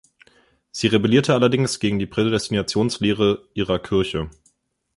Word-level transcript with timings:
Sie 0.71 0.87
rebellierte 0.87 1.35
allerdings 1.35 1.77
gegen 1.77 1.99
die 1.99 2.07
Prädestinationslehre 2.07 3.47
ihrer 3.53 3.77
Kirche. 3.77 4.31